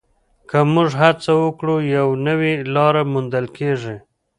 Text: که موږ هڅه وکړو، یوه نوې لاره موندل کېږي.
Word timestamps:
که 0.49 0.57
موږ 0.73 0.89
هڅه 1.01 1.31
وکړو، 1.43 1.75
یوه 1.95 2.13
نوې 2.27 2.53
لاره 2.75 3.01
موندل 3.13 3.45
کېږي. 3.57 3.95